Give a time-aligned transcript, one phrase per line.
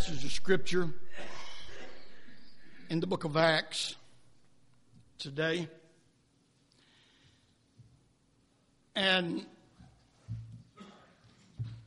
[0.00, 0.88] passage of Scripture
[2.88, 3.96] in the book of Acts
[5.18, 5.68] today.
[8.96, 9.44] And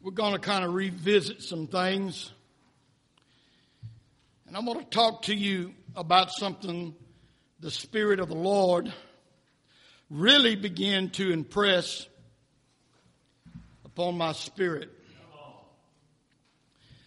[0.03, 2.31] we're going to kind of revisit some things.
[4.45, 6.93] And I'm going to talk to you about something
[7.61, 8.93] the Spirit of the Lord
[10.11, 12.05] really began to impress
[13.85, 14.92] upon my spirit.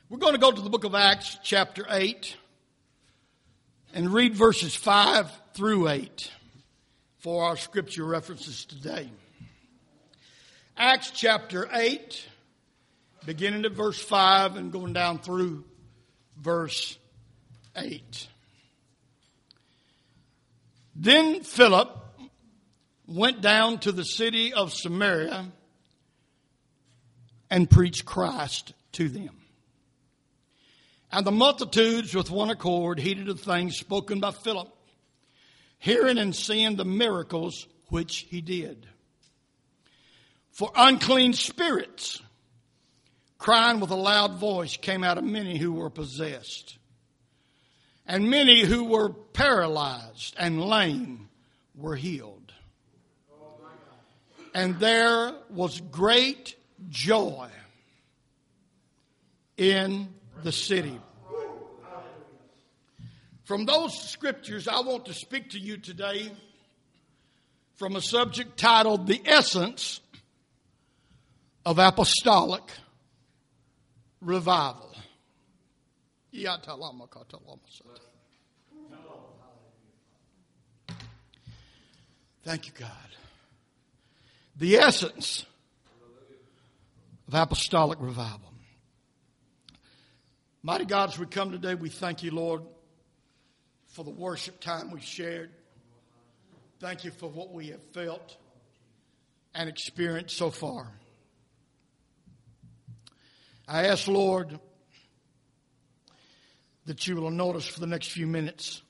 [0.09, 2.37] We're going to go to the book of Acts, chapter 8,
[3.93, 6.31] and read verses 5 through 8
[7.19, 9.11] for our scripture references today.
[10.77, 12.25] Acts chapter 8,
[13.25, 15.65] beginning at verse 5 and going down through
[16.41, 16.97] verse
[17.75, 18.29] 8.
[20.95, 21.91] Then Philip
[23.09, 25.47] went down to the city of Samaria
[27.51, 29.31] and preached Christ to them.
[31.17, 34.69] And the multitudes with one accord heeded the things spoken by Philip,
[35.79, 38.87] hearing and seeing the miracles which he did.
[40.51, 42.21] For unclean spirits,
[43.39, 46.77] crying with a loud voice, came out of many who were possessed.
[48.07, 51.31] And many who were paralyzed and lame
[51.75, 52.53] were healed.
[54.55, 56.57] And there was great
[56.91, 57.49] joy
[59.57, 61.01] in the city.
[63.47, 66.33] From those scriptures, I want to speak to you today
[67.77, 70.01] from a subject titled The Essence
[71.65, 72.65] of Apostolic
[74.21, 74.93] Revival.
[82.43, 82.91] Thank you, God.
[84.57, 85.47] The essence
[87.29, 88.53] of apostolic revival.
[90.65, 92.63] Mighty God, as we come today, we thank you, Lord,
[93.97, 95.51] for the worship time we shared.
[96.81, 98.37] Thank you for what we have felt
[99.55, 100.87] and experienced so far.
[103.67, 104.61] I ask, Lord,
[106.85, 108.83] that you will anoint us for the next few minutes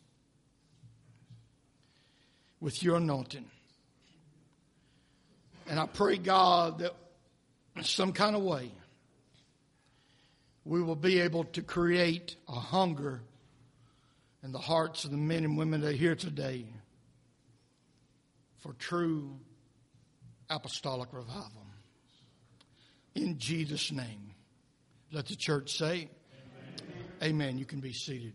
[2.59, 3.45] with your anointing.
[5.69, 6.95] And I pray, God, that
[7.83, 8.73] some kind of way,
[10.65, 13.23] we will be able to create a hunger
[14.47, 16.65] in the hearts of the men and women that are here today
[18.59, 19.41] for true
[20.49, 21.67] apostolic revival.
[23.17, 24.31] In Jesus' name.
[25.11, 26.09] Let the church say,
[27.21, 27.25] Amen.
[27.25, 27.59] Amen.
[27.59, 28.35] You can be seated.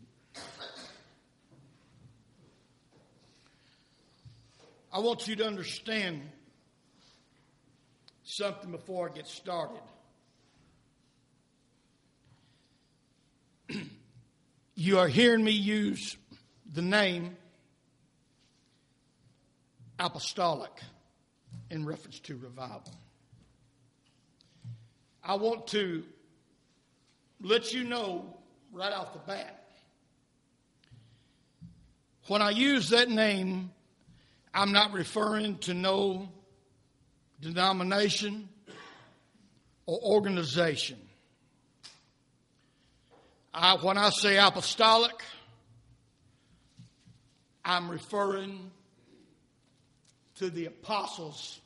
[4.92, 6.30] I want you to understand
[8.24, 9.80] something before I get started.
[14.82, 16.18] You are hearing me use
[16.74, 17.38] the name
[20.00, 20.72] apostolic
[21.70, 22.96] in reference to revival.
[25.24, 26.04] I want to
[27.42, 28.38] let you know
[28.72, 29.62] right off the bat
[32.28, 33.72] when I use that name,
[34.54, 36.30] I'm not referring to no
[37.40, 38.48] denomination
[39.86, 40.98] or organization.
[43.54, 45.22] I, when I say apostolic,
[47.66, 48.72] I'm referring
[50.36, 51.60] to the apostles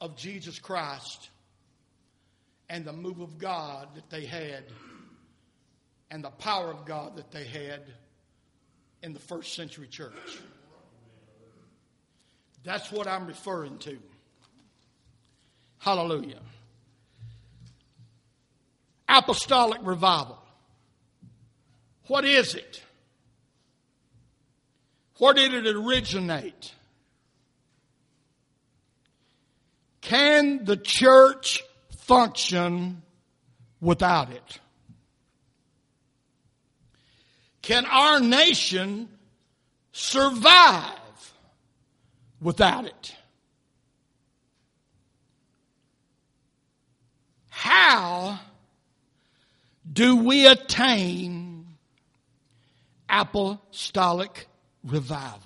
[0.00, 1.30] of Jesus Christ
[2.68, 4.64] and the move of God that they had
[6.10, 7.82] and the power of God that they had
[9.02, 10.40] in the first century church.
[12.64, 13.98] That's what I'm referring to.
[15.78, 16.40] Hallelujah.
[19.08, 20.38] Apostolic revival.
[22.08, 22.82] What is it?
[25.18, 26.72] Where did it originate?
[30.02, 31.64] Can the church
[31.98, 33.02] function
[33.80, 34.60] without it?
[37.62, 39.08] Can our nation
[39.90, 40.92] survive
[42.40, 43.16] without it?
[47.48, 48.38] How
[49.92, 51.55] do we attain
[53.08, 54.48] apostolic
[54.84, 55.40] revival.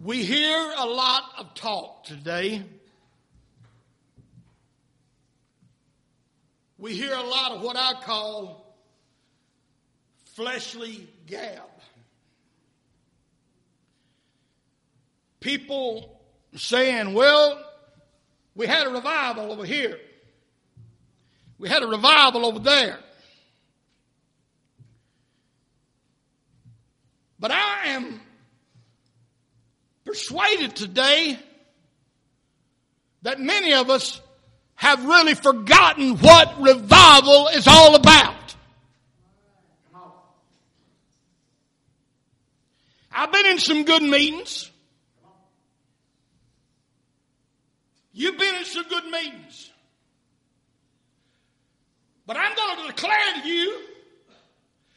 [0.00, 2.62] We hear a lot of talk today.
[6.76, 8.76] We hear a lot of what I call
[10.34, 11.62] fleshly gab.
[15.40, 16.20] People
[16.54, 17.62] saying, well,
[18.54, 19.98] we had a revival over here
[21.64, 22.98] We had a revival over there.
[27.40, 28.20] But I am
[30.04, 31.38] persuaded today
[33.22, 34.20] that many of us
[34.74, 38.54] have really forgotten what revival is all about.
[43.10, 44.70] I've been in some good meetings.
[48.12, 49.70] You've been in some good meetings.
[52.26, 53.80] But I'm going to declare to you,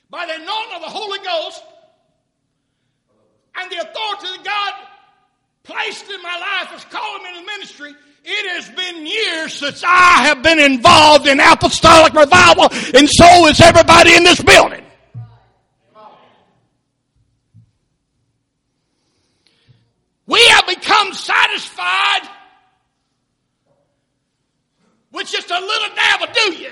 [0.10, 1.62] by the anointing of the Holy Ghost
[3.60, 4.74] and the authority that God
[5.64, 7.94] placed in my life as calling me to ministry,
[8.24, 13.60] it has been years since I have been involved in apostolic revival, and so is
[13.60, 14.84] everybody in this building.
[20.26, 22.30] We have become satisfied
[25.12, 26.72] with just a little dab of do you.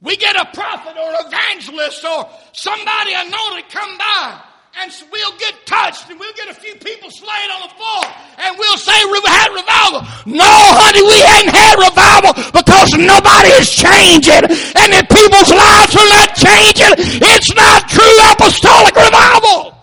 [0.00, 4.40] We get a prophet or evangelist or somebody anointed come by
[4.78, 8.02] and we'll get touched and we'll get a few people slain on the floor
[8.46, 10.06] and we'll say we had revival.
[10.22, 14.46] No, honey, we hadn't had revival because nobody is changing
[14.78, 19.74] and if people's lives are not changing, it's not true apostolic revival.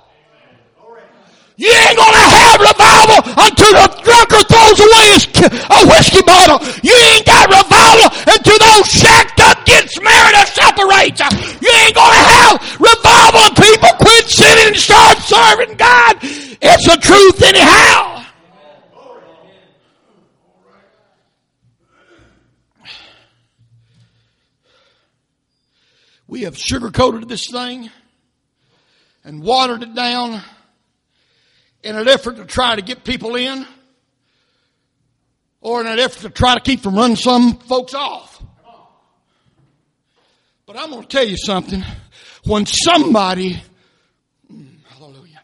[1.57, 3.94] You ain't gonna have revival until the
[4.43, 6.59] throws away his a whiskey bottle.
[6.83, 11.21] You ain't got revival until those shacked up gets married or separates.
[11.61, 16.17] You ain't gonna have revival people quit sinning and start serving God.
[16.21, 18.23] It's the truth anyhow.
[26.27, 27.91] We have sugarcoated this thing
[29.23, 30.41] and watered it down
[31.83, 33.65] in an effort to try to get people in
[35.65, 38.39] or in an effort to try to keep from running some folks off.
[40.67, 41.83] But I'm going to tell you something.
[42.45, 43.59] When somebody,
[44.47, 45.41] hmm, hallelujah,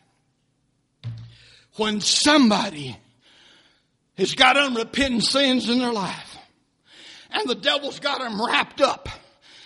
[1.75, 2.95] when somebody
[4.15, 6.37] has got unrepentant sins in their life
[7.31, 9.09] and the devil's got them wrapped up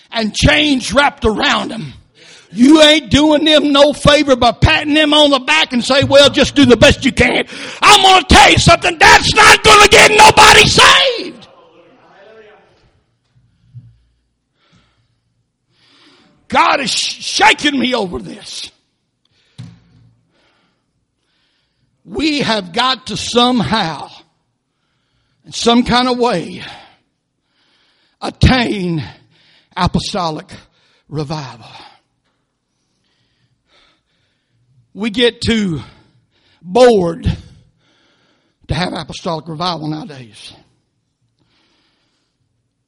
[0.09, 1.91] and chains wrapped around them,
[2.55, 6.29] you ain't doing them no favor by patting them on the back and say, well,
[6.29, 7.45] just do the best you can.
[7.81, 8.97] I'm going to tell you something.
[8.97, 11.47] That's not going to get nobody saved.
[16.47, 18.71] God is shaking me over this.
[22.05, 24.09] We have got to somehow,
[25.43, 26.63] in some kind of way,
[28.21, 29.03] attain
[29.75, 30.51] apostolic
[31.09, 31.65] revival.
[34.95, 35.81] We get too
[36.61, 37.25] bored
[38.67, 40.53] to have apostolic revival nowadays.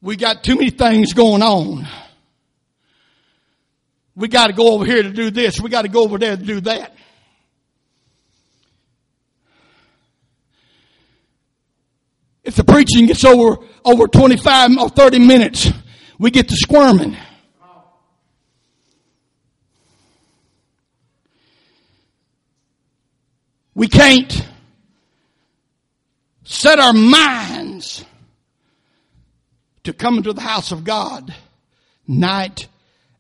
[0.02, 1.86] We got too many things going on.
[4.16, 5.60] We got to go over here to do this.
[5.60, 6.96] We got to go over there to do that.
[12.46, 15.70] If the preaching gets over, over 25 or 30 minutes,
[16.18, 17.18] we get to squirming.
[23.78, 24.44] We can't
[26.44, 28.04] set our minds
[29.84, 31.32] to come into the house of God
[32.08, 32.70] night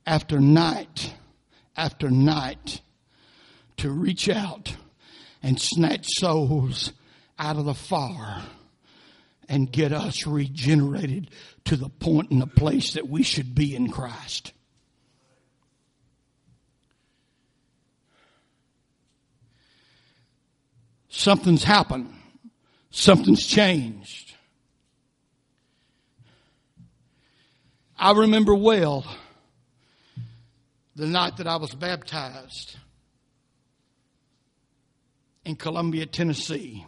[0.07, 1.13] after night
[1.75, 2.81] after night
[3.77, 4.75] to reach out
[5.43, 6.91] and snatch souls
[7.37, 8.41] out of the fire
[9.47, 11.29] and get us regenerated
[11.65, 14.53] to the point and the place that we should be in Christ.
[21.09, 22.13] Something's happened.
[22.91, 24.33] Something's changed.
[27.97, 29.05] I remember well
[30.95, 32.75] the night that I was baptized
[35.45, 36.85] in Columbia, Tennessee.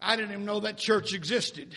[0.00, 1.74] I didn't even know that church existed.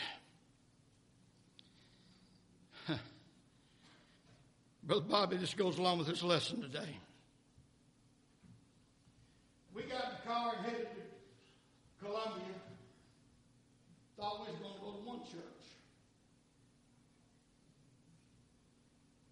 [4.84, 6.98] Brother Bobby, this goes along with this lesson today.
[9.76, 11.04] We got in the car and headed to
[12.00, 12.56] Columbia.
[14.16, 15.68] Thought we was going to go to one church.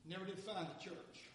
[0.04, 1.32] Never did find the church.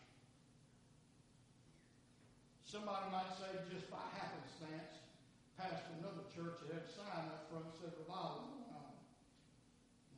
[2.69, 5.00] Somebody might say just by happenstance,
[5.57, 8.45] passed another church that had a sign up front that said revival
[8.77, 8.93] on.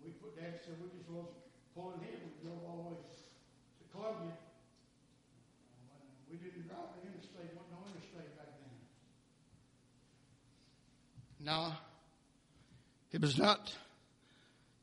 [0.03, 1.31] We put Dad said we just was
[1.79, 2.19] pulling here.
[2.19, 4.35] We drove all the way to Columbia.
[6.27, 7.55] We didn't drive the interstate.
[7.55, 7.70] Wasn't
[11.41, 11.73] no
[13.13, 13.73] It was not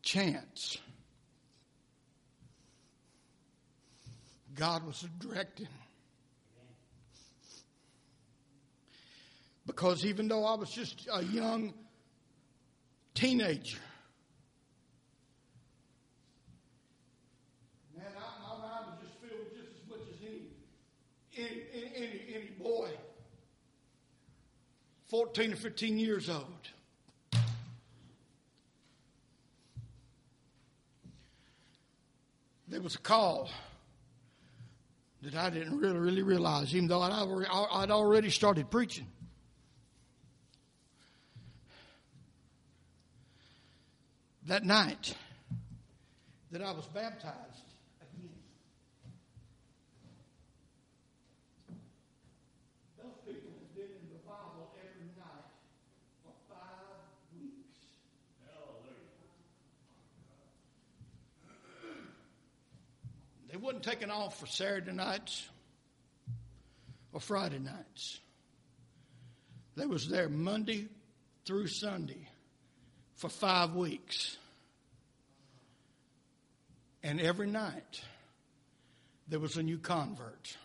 [0.01, 0.77] chance.
[4.55, 5.67] God was directing.
[9.65, 11.73] Because even though I was just a young
[13.13, 13.77] teenager,
[17.95, 20.15] man, I, my mind was just filled just as much as
[21.37, 22.89] any, any, any, any boy,
[25.07, 26.43] 14 or 15 years old.
[32.67, 33.49] There was a call
[35.21, 39.07] that I didn't really, really realize, even though I'd already, I'd already started preaching.
[44.45, 45.15] That night
[46.51, 47.35] that I was baptized
[48.01, 48.29] again,
[52.97, 55.51] those people have been in the Bible every night
[56.23, 57.75] for five weeks.
[63.51, 65.45] They wasn't taking off for Saturday nights
[67.11, 68.17] or Friday nights.
[69.75, 70.87] They was there Monday
[71.45, 72.29] through Sunday
[73.17, 74.37] for five weeks.
[77.03, 78.01] And every night
[79.27, 80.55] there was a new convert.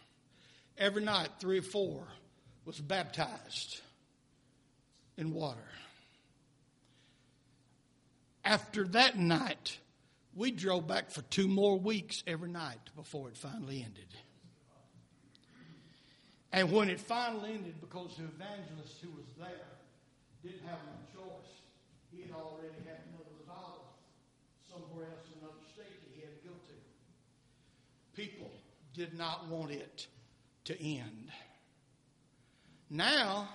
[0.79, 2.07] Every night, three or four
[2.65, 3.81] was baptized
[5.17, 5.59] in water.
[8.45, 9.77] After that night,
[10.35, 14.09] we drove back for two more weeks every night before it finally ended.
[16.53, 19.49] And when it finally ended, because the evangelist who was there
[20.43, 21.51] didn't have no choice,
[22.11, 23.85] he had already had another revival
[24.71, 26.75] somewhere else in another state that he had to go to.
[28.15, 28.51] People
[28.93, 30.07] did not want it
[30.65, 31.31] to end.
[32.91, 33.49] Now,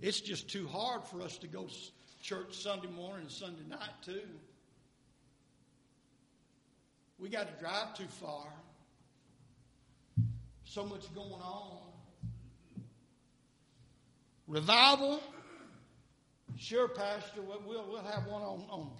[0.00, 1.74] it's just too hard for us to go to
[2.22, 4.22] church Sunday morning and Sunday night, too.
[7.18, 8.46] We got to drive too far.
[10.64, 11.78] So much going on.
[14.46, 15.20] Revival.
[16.56, 18.90] Sure, Pastor, we'll, we'll have one on, on.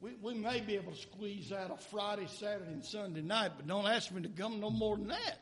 [0.00, 3.66] We, we may be able to squeeze out a Friday, Saturday, and Sunday night, but
[3.66, 5.38] don't ask me to come no more than that.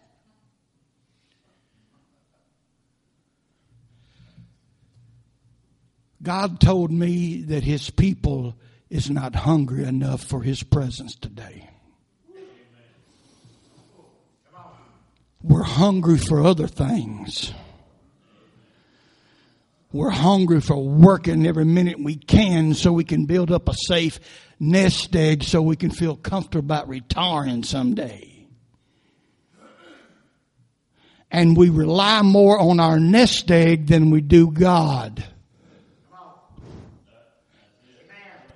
[6.22, 8.56] God told me that His people
[8.88, 11.68] is not hungry enough for His presence today.
[15.48, 17.52] We're hungry for other things.
[19.92, 24.18] We're hungry for working every minute we can so we can build up a safe
[24.58, 28.48] nest egg so we can feel comfortable about retiring someday.
[31.30, 35.22] And we rely more on our nest egg than we do God.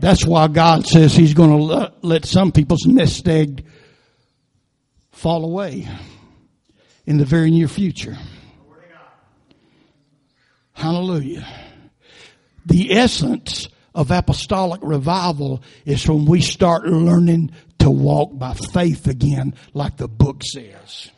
[0.00, 3.64] That's why God says He's going to let some people's nest egg
[5.12, 5.86] fall away
[7.06, 8.16] in the very near future.
[10.72, 11.46] Hallelujah.
[12.64, 19.54] The essence of apostolic revival is when we start learning to walk by faith again,
[19.74, 21.10] like the book says.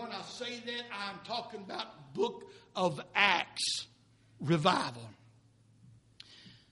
[0.00, 3.86] when I say that, I'm talking about book of Acts
[4.40, 5.02] revival.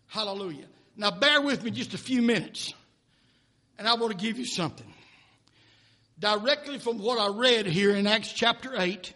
[0.07, 0.67] Hallelujah.
[0.97, 2.73] Now, bear with me just a few minutes,
[3.79, 4.93] and I want to give you something.
[6.19, 9.13] Directly from what I read here in Acts chapter 8,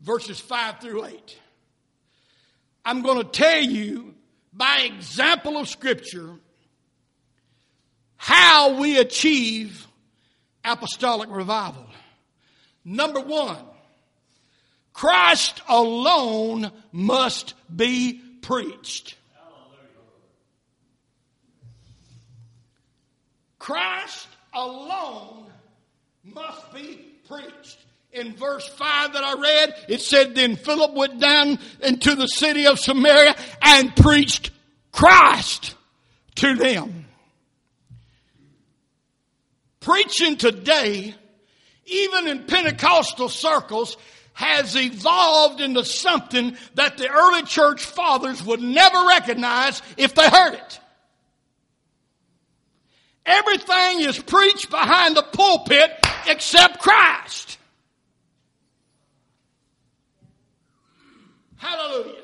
[0.00, 1.38] verses 5 through 8.
[2.84, 4.14] I'm going to tell you
[4.52, 6.30] by example of Scripture
[8.16, 9.86] how we achieve
[10.64, 11.86] apostolic revival.
[12.84, 13.58] Number one,
[14.92, 19.16] Christ alone must be preached.
[23.58, 25.46] Christ alone
[26.24, 27.78] must be preached.
[28.12, 32.66] In verse 5 that I read, it said, Then Philip went down into the city
[32.66, 34.50] of Samaria and preached
[34.90, 35.74] Christ
[36.36, 37.06] to them.
[39.80, 41.14] Preaching today,
[41.86, 43.96] even in Pentecostal circles,
[44.34, 50.54] has evolved into something that the early church fathers would never recognize if they heard
[50.54, 50.80] it.
[53.24, 55.90] Everything is preached behind the pulpit
[56.26, 57.58] except Christ.
[61.56, 62.22] Hallelujah.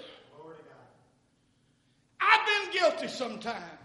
[2.21, 3.78] I've been guilty sometimes.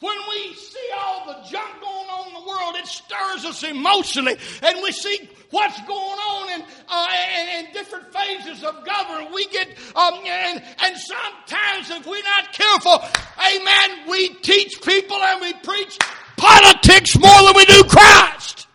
[0.00, 4.36] When we see all the junk going on in the world, it stirs us emotionally,
[4.62, 7.06] and we see what's going on in, uh,
[7.40, 9.34] in, in different phases of government.
[9.34, 13.02] We get, um, and, and sometimes if we're not careful,
[13.40, 15.98] amen, we teach people and we preach
[16.36, 18.68] politics more than we do Christ.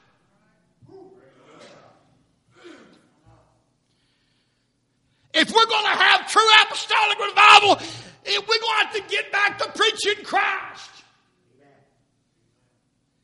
[5.33, 7.77] If we're going to have true apostolic revival,
[8.25, 10.89] if we're going to have to get back to preaching Christ.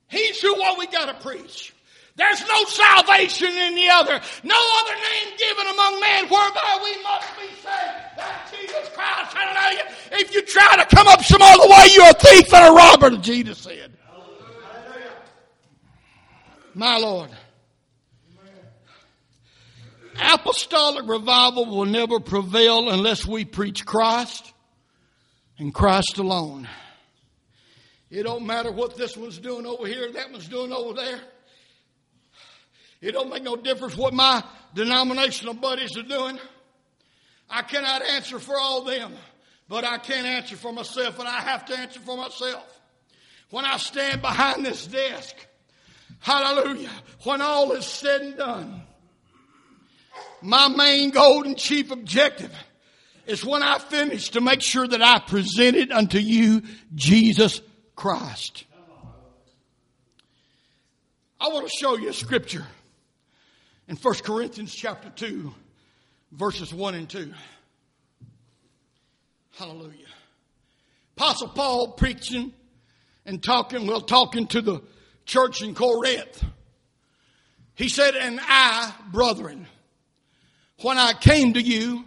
[0.10, 1.74] He's who what we got to preach.
[2.16, 4.20] There's no salvation in the other.
[4.44, 8.18] No other name given among men whereby we must be saved.
[8.18, 9.34] That's Jesus Christ.
[9.34, 9.86] Hallelujah.
[10.12, 13.18] If you try to come up some other way, you're a thief and a robber,
[13.22, 13.94] Jesus said.
[16.74, 17.30] My Lord.
[20.22, 24.54] Apostolic revival will never prevail unless we preach Christ
[25.58, 26.68] and Christ alone.
[28.10, 31.20] It don't matter what this one's doing over here, that one's doing over there.
[33.02, 34.44] It don't make no difference what my
[34.74, 36.40] denominational buddies are doing.
[37.50, 39.14] I cannot answer for all them,
[39.68, 42.66] but I can answer for myself, and I have to answer for myself.
[43.52, 45.36] When I stand behind this desk,
[46.20, 46.92] hallelujah,
[47.24, 48.82] when all is said and done,
[50.42, 52.54] my main goal and chief objective
[53.26, 56.64] is when I finish to make sure that I present it unto you,
[56.96, 57.62] Jesus
[58.00, 58.64] Christ.
[61.38, 62.66] I want to show you a scripture
[63.90, 65.54] in 1 Corinthians chapter 2,
[66.32, 67.34] verses 1 and 2.
[69.58, 70.08] Hallelujah.
[71.18, 72.54] Apostle Paul preaching
[73.26, 74.82] and talking, well, talking to the
[75.26, 76.42] church in Corinth.
[77.76, 79.68] He said, And I, brethren,
[80.84, 82.06] when I came to you,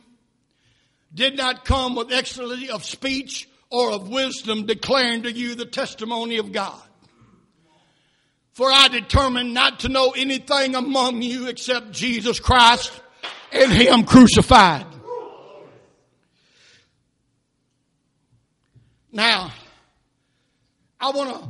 [1.12, 6.36] did not come with excellency of speech or of wisdom declaring to you the testimony
[6.36, 6.78] of God.
[8.52, 12.92] For I determined not to know anything among you except Jesus Christ
[13.50, 14.84] and Him crucified.
[19.10, 19.50] Now,
[21.00, 21.48] I want to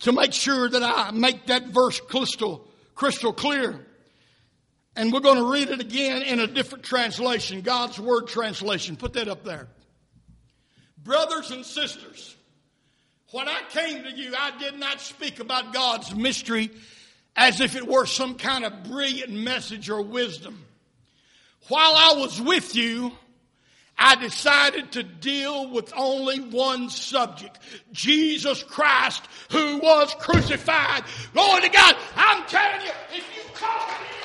[0.00, 3.86] to make sure that I make that verse crystal crystal clear.
[4.96, 8.96] And we're going to read it again in a different translation, God's Word translation.
[8.96, 9.68] Put that up there.
[11.04, 12.34] Brothers and sisters,
[13.30, 16.70] when I came to you, I did not speak about God's mystery
[17.36, 20.64] as if it were some kind of brilliant message or wisdom.
[21.68, 23.12] While I was with you,
[23.98, 27.58] I decided to deal with only one subject.
[27.92, 31.04] Jesus Christ who was crucified.
[31.32, 31.96] Glory to God.
[32.16, 34.23] I'm telling you, if you call me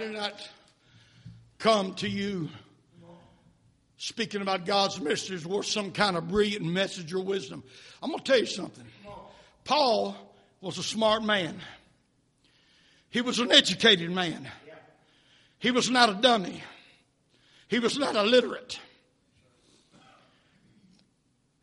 [0.00, 0.48] Do not
[1.58, 2.48] come to you
[3.98, 7.62] speaking about God's mysteries or some kind of brilliant message or wisdom.
[8.02, 8.86] I'm going to tell you something.
[9.62, 10.16] Paul
[10.62, 11.60] was a smart man.
[13.10, 14.48] He was an educated man.
[15.58, 16.62] He was not a dummy.
[17.68, 18.80] He was not illiterate.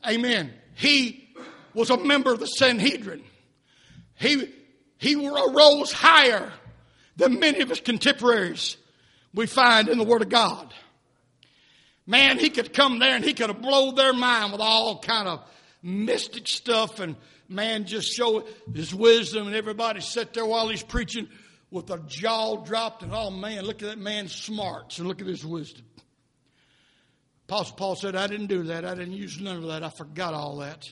[0.08, 0.54] Amen.
[0.76, 1.28] He
[1.74, 3.24] was a member of the Sanhedrin.
[4.14, 4.54] He,
[5.00, 6.54] he arose higher
[7.18, 8.78] than many of his contemporaries
[9.34, 10.74] we find in the Word of God.
[12.06, 15.28] Man, he could come there and he could have blown their mind with all kind
[15.28, 15.44] of
[15.84, 17.16] mystic stuff and
[17.50, 21.28] man just show his wisdom and everybody sat there while he's preaching
[21.70, 25.28] with a jaw dropped and oh man, look at that man's smarts and look at
[25.28, 25.84] his wisdom.
[27.48, 28.84] Apostle Paul said, I didn't do that.
[28.84, 29.84] I didn't use none of that.
[29.84, 30.86] I forgot all that.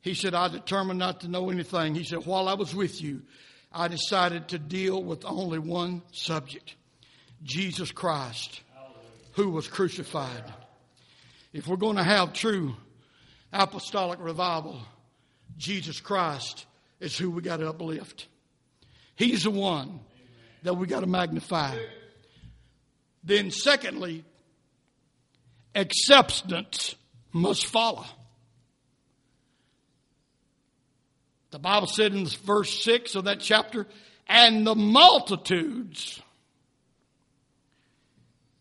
[0.00, 1.94] He said, I determined not to know anything.
[1.94, 3.22] He said, while I was with you,
[3.72, 6.74] I decided to deal with only one subject
[7.42, 8.62] Jesus Christ,
[9.32, 10.44] who was crucified.
[11.52, 12.76] If we're going to have true
[13.52, 14.80] apostolic revival,
[15.56, 16.66] Jesus Christ
[17.00, 18.26] is who we got to uplift.
[19.14, 20.00] He's the one
[20.62, 21.76] that we got to magnify.
[23.22, 24.24] Then, secondly,
[25.74, 26.94] acceptance
[27.32, 28.06] must follow.
[31.50, 33.86] The Bible said in verse 6 of that chapter,
[34.26, 36.20] and the multitudes,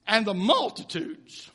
[0.08, 1.52] and the multitudes.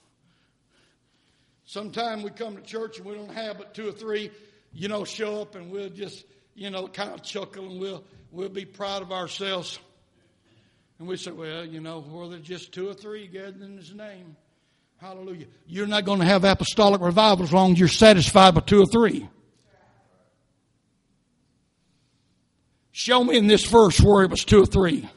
[1.64, 4.30] Sometime we come to church and we don't have but two or three,
[4.74, 8.50] you know, show up and we'll just, you know, kind of chuckle and we'll, we'll
[8.50, 9.78] be proud of ourselves.
[10.98, 13.94] And we say, well, you know, well, there's just two or three gathered in His
[13.94, 14.36] name.
[14.98, 15.46] Hallelujah.
[15.66, 18.86] You're not going to have apostolic revival as long as you're satisfied with two or
[18.86, 19.28] three.
[22.92, 25.08] Show me in this verse where it was two or three.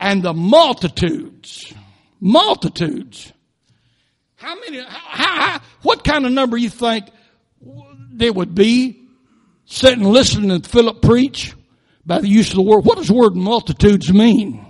[0.00, 1.72] And the multitudes,
[2.18, 3.32] multitudes.
[4.36, 7.06] How many, how, how, what kind of number you think
[8.10, 9.06] there would be
[9.66, 11.54] sitting listening to Philip preach
[12.04, 12.84] by the use of the word?
[12.84, 14.64] What does the word multitudes mean?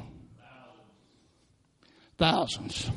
[2.19, 2.90] Thousands.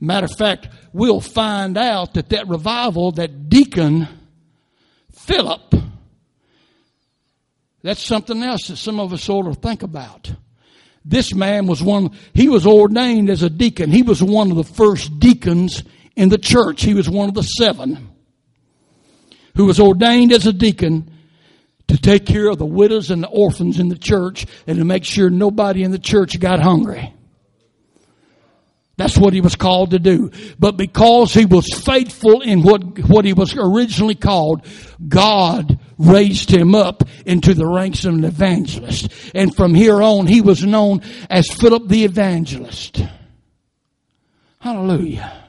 [0.00, 4.08] Matter of fact, we'll find out that that revival, that deacon
[5.12, 5.74] Philip,
[7.88, 10.30] that's something else that some of us ought to think about.
[11.06, 13.90] This man was one, he was ordained as a deacon.
[13.90, 15.82] He was one of the first deacons
[16.14, 16.82] in the church.
[16.82, 18.10] He was one of the seven
[19.54, 21.10] who was ordained as a deacon
[21.86, 25.06] to take care of the widows and the orphans in the church and to make
[25.06, 27.14] sure nobody in the church got hungry.
[28.98, 30.32] That's what he was called to do.
[30.58, 34.66] But because he was faithful in what, what he was originally called,
[35.06, 39.12] God raised him up into the ranks of an evangelist.
[39.36, 43.00] And from here on, he was known as Philip the Evangelist.
[44.58, 45.44] Hallelujah.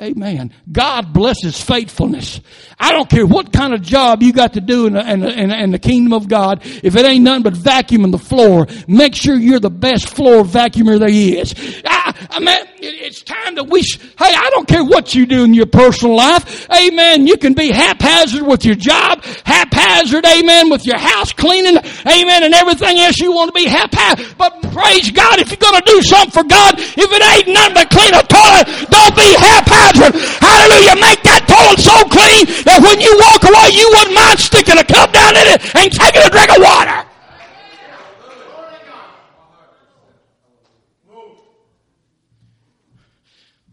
[0.00, 0.54] Amen.
[0.70, 2.40] God blesses faithfulness.
[2.80, 5.62] I don't care what kind of job you got to do in the, in, the,
[5.62, 6.62] in the, kingdom of God.
[6.82, 10.98] If it ain't nothing but vacuuming the floor, make sure you're the best floor vacuumer
[10.98, 11.54] there is.
[11.84, 15.44] I, I mean, it's time that we, sh- hey, I don't care what you do
[15.44, 16.68] in your personal life.
[16.70, 17.26] Amen.
[17.26, 22.54] You can be haphazard with your job, haphazard, amen, with your house cleaning, amen, and
[22.54, 24.36] everything else you want to be haphazard.
[24.38, 27.74] But praise God, if you're going to do something for God, if it ain't nothing
[27.74, 30.96] but clean a toilet, don't be haphazard Hallelujah.
[30.96, 34.84] Make that toilet so clean that when you walk away, you wouldn't mind sticking a
[34.84, 37.11] cup down in it and taking a drink of water.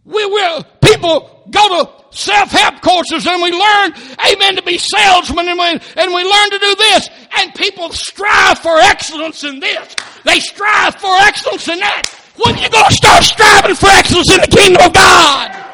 [0.10, 3.94] We will, people go to self-help courses and we learn,
[4.28, 7.10] amen, to be salesmen and we, and we learn to do this.
[7.38, 9.96] And people strive for excellence in this.
[10.26, 12.08] They strive for excellence in that.
[12.44, 15.66] When are you going to start striving for excellence in the kingdom of God?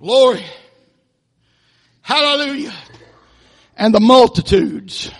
[0.00, 0.44] Glory.
[2.00, 2.74] Hallelujah.
[3.76, 5.12] And the multitudes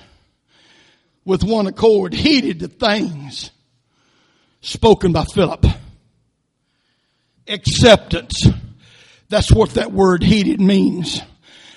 [1.31, 3.53] with one accord heeded the things
[4.61, 5.65] spoken by Philip.
[7.47, 8.49] Acceptance.
[9.29, 11.23] That's what that word heeded means.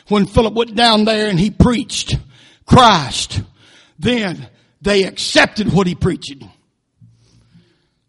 [0.08, 2.18] When Philip went down there and he preached
[2.66, 3.44] Christ,
[4.00, 4.50] then
[4.82, 6.44] they accepted what he preached.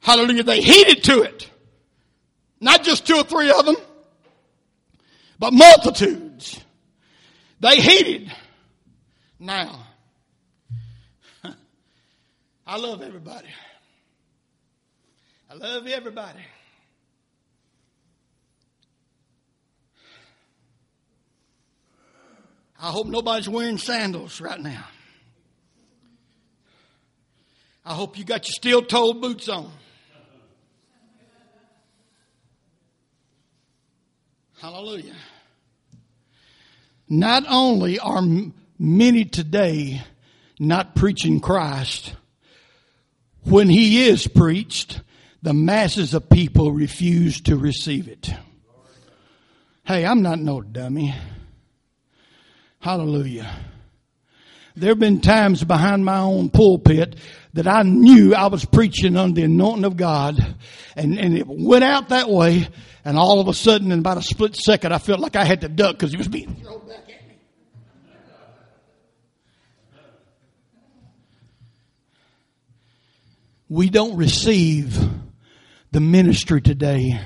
[0.00, 0.44] Hallelujah.
[0.44, 1.50] They heeded to it.
[2.58, 3.76] Not just two or three of them
[5.38, 6.58] but multitudes.
[7.60, 8.32] They heeded.
[9.38, 9.86] Now,
[12.66, 13.48] I love everybody.
[15.50, 16.40] I love everybody.
[22.80, 24.84] I hope nobody's wearing sandals right now.
[27.84, 29.70] I hope you got your steel toed boots on.
[34.60, 35.14] Hallelujah.
[37.08, 38.22] Not only are
[38.78, 40.02] many today
[40.58, 42.14] not preaching Christ,
[43.44, 45.00] when he is preached,
[45.42, 48.32] the masses of people refuse to receive it.
[49.84, 51.14] Hey, I'm not no dummy.
[52.80, 53.50] Hallelujah.
[54.76, 57.16] There have been times behind my own pulpit
[57.52, 60.56] that I knew I was preaching under the anointing of God
[60.96, 62.68] and, and it went out that way
[63.04, 65.60] and all of a sudden in about a split second I felt like I had
[65.60, 67.36] to duck because he was being thrown back at me.
[73.68, 74.98] We don't receive
[75.90, 77.20] the ministry today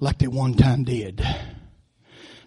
[0.00, 1.24] like they one time did.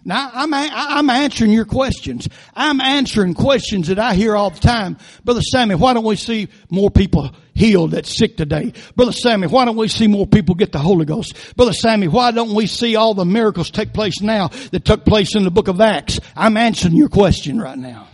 [0.04, 2.28] Now, I'm, I'm answering your questions.
[2.56, 4.98] I'm answering questions that I hear all the time.
[5.24, 8.72] Brother Sammy, why don't we see more people healed that's sick today?
[8.96, 11.54] Brother Sammy, why don't we see more people get the Holy Ghost?
[11.56, 15.36] Brother Sammy, why don't we see all the miracles take place now that took place
[15.36, 16.18] in the book of Acts?
[16.34, 18.08] I'm answering your question right now.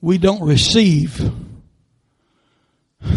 [0.00, 1.20] We don't receive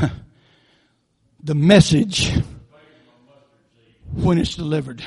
[1.43, 2.31] the message
[4.13, 5.03] when it's delivered.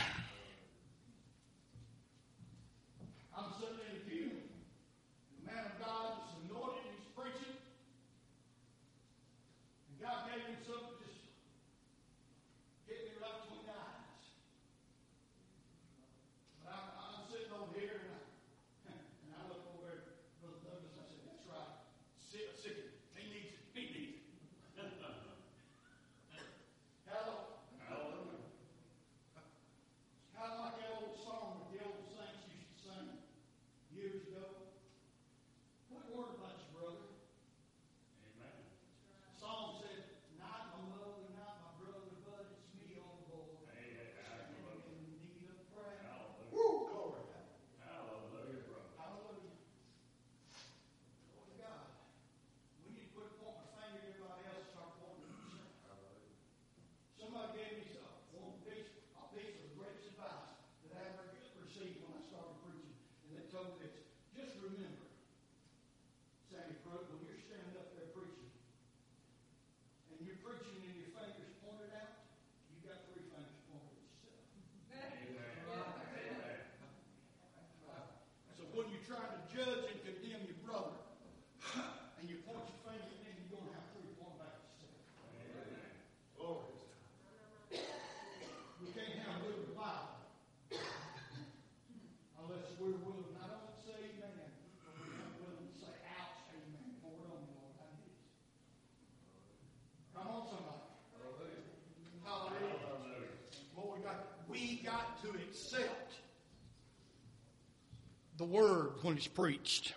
[108.44, 109.94] The word when it's preached.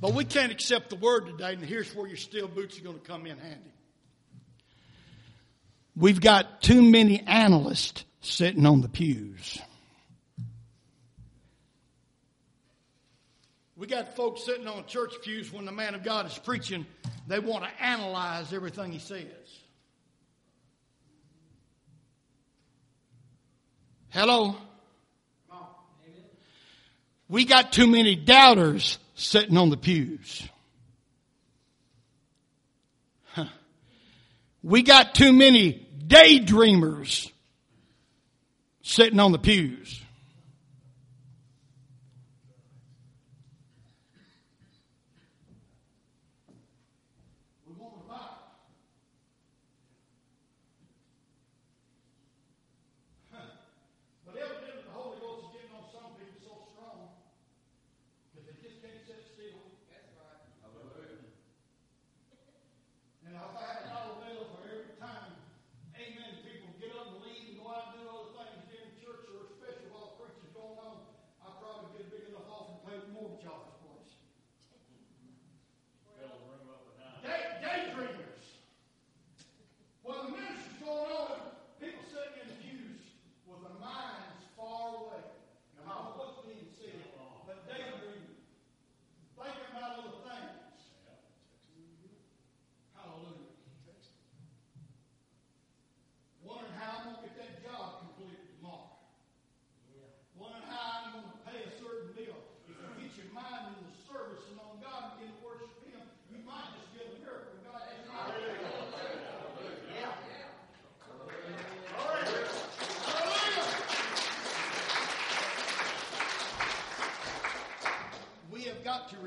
[0.00, 2.98] But we can't accept the word today, and here's where your steel boots are going
[2.98, 3.72] to come in handy.
[5.96, 9.58] We've got too many analysts sitting on the pews.
[13.76, 16.86] We got folks sitting on church pews when the man of God is preaching,
[17.26, 19.26] they want to analyze everything he says.
[24.10, 24.56] Hello?
[27.32, 30.46] We got too many doubters sitting on the pews.
[34.62, 37.32] We got too many daydreamers
[38.82, 40.01] sitting on the pews.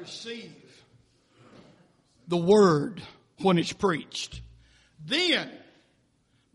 [0.06, 0.54] Receive
[2.28, 3.02] the word
[3.40, 4.42] when it's preached.
[5.04, 5.50] Then,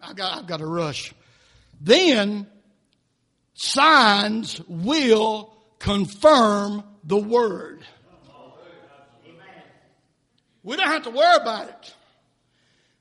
[0.01, 1.13] I got, I've got to rush.
[1.81, 2.47] Then,
[3.55, 7.85] signs will confirm the word.
[10.63, 11.95] We don't have to worry about it.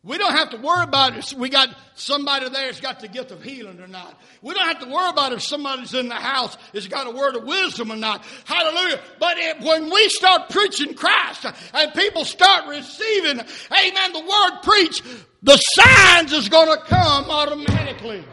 [0.02, 3.32] We don't have to worry about if we got somebody there that's got the gift
[3.32, 4.18] of healing or not.
[4.42, 7.36] We don't have to worry about if somebody's in the house has got a word
[7.36, 8.24] of wisdom or not.
[8.46, 9.02] Hallelujah.
[9.20, 15.04] But when we start preaching Christ and people start receiving, amen, the word preach,
[15.44, 18.24] the signs is going to come automatically.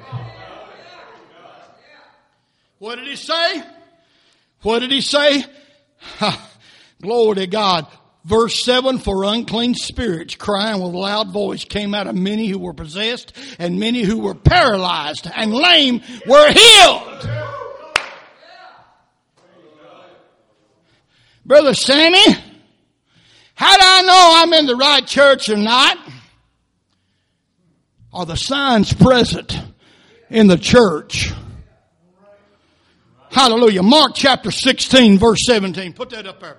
[2.79, 3.63] What did he say?
[4.63, 5.45] What did he say?
[7.03, 7.89] Glory to God.
[8.27, 12.73] Verse 7, for unclean spirits crying with loud voice came out of many who were
[12.73, 17.31] possessed and many who were paralyzed and lame were healed.
[21.45, 22.25] Brother Sammy,
[23.55, 25.97] how do I know I'm in the right church or not?
[28.13, 29.57] Are the signs present
[30.31, 31.31] in the church?
[33.31, 33.85] Hallelujah.
[33.85, 35.93] Mark chapter 16 verse 17.
[35.93, 36.57] Put that up there.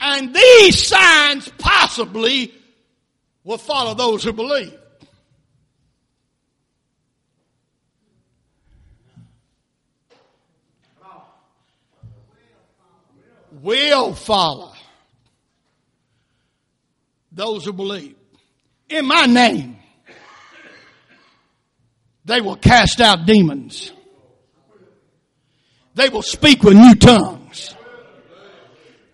[0.00, 2.52] And these signs possibly
[3.42, 4.78] will follow those who believe.
[13.62, 14.72] Will follow
[17.32, 18.16] those who believe.
[18.88, 19.78] In my name,
[22.24, 23.92] they will cast out demons.
[25.94, 27.73] They will speak with new tongues.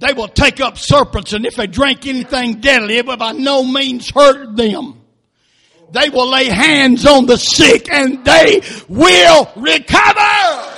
[0.01, 3.65] They will take up serpents and if they drink anything deadly, it will by no
[3.65, 5.03] means hurt them.
[5.93, 10.70] They will lay hands on the sick and they will recover.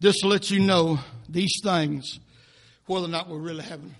[0.00, 2.20] This lets you know these things,
[2.86, 3.94] whether or not we're really having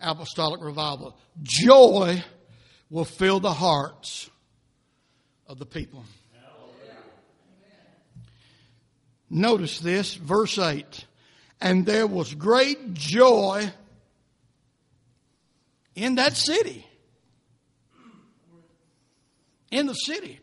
[0.00, 1.16] apostolic revival.
[1.42, 2.22] Joy
[2.90, 4.30] will fill the hearts
[5.46, 6.04] of the people.
[9.30, 11.04] Notice this, verse 8.
[11.60, 13.70] And there was great joy
[15.94, 16.86] in that city.
[19.70, 20.40] In the city.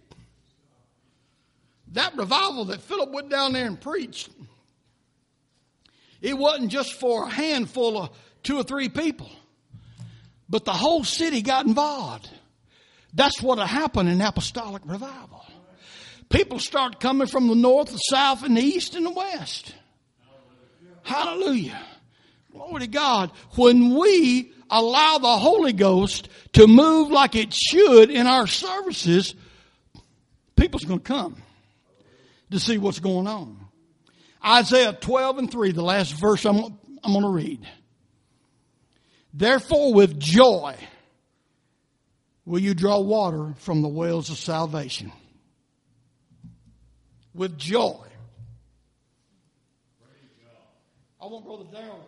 [1.94, 4.30] That revival that Philip went down there and preached,
[6.22, 8.10] it wasn't just for a handful of
[8.44, 9.30] two or three people,
[10.50, 12.30] but the whole city got involved.
[13.14, 15.46] That's what happened in apostolic revival.
[16.30, 19.74] People start coming from the north, the south, and the east and the west.
[21.04, 21.80] Hallelujah.
[22.52, 23.32] Glory to God.
[23.56, 29.36] When we allow the Holy Ghost to move like it should in our services,
[30.56, 31.38] people's going to come
[32.52, 33.65] to see what's going on.
[34.46, 37.68] Isaiah 12 and 3, the last verse I'm, I'm going to read.
[39.34, 40.76] Therefore, with joy
[42.46, 45.12] will you draw water from the wells of salvation.
[47.34, 48.06] With joy.
[51.22, 52.06] I want Brother Darrell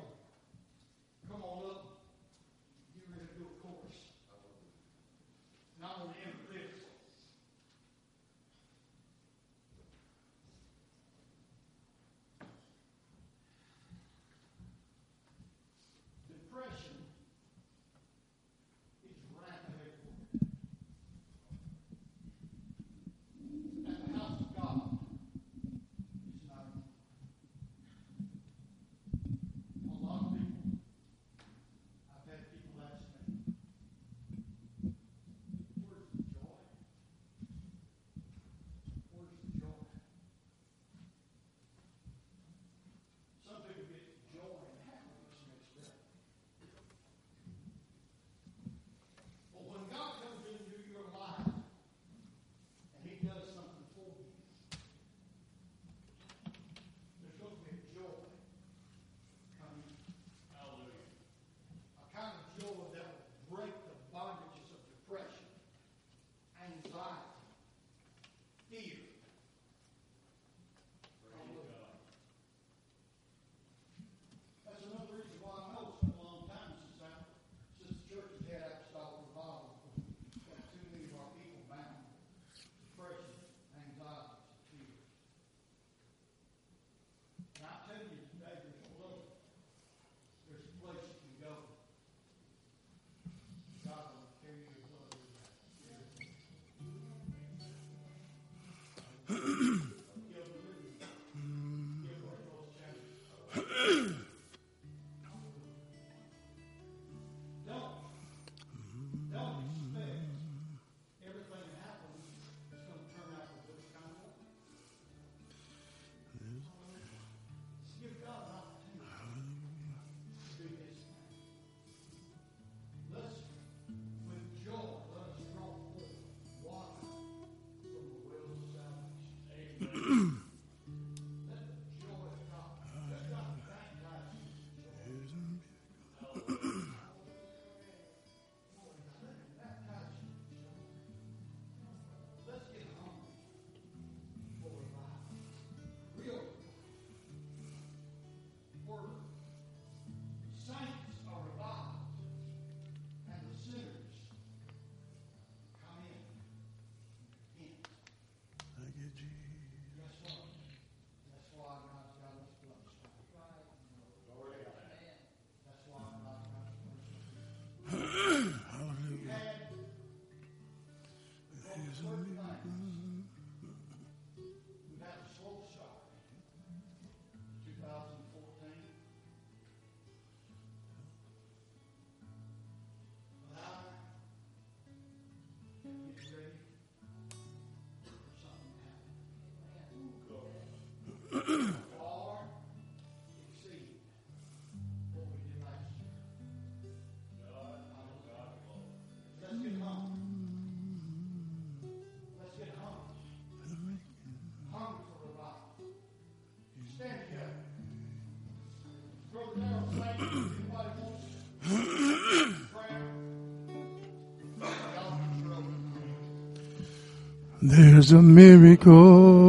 [217.70, 219.47] There's a miracle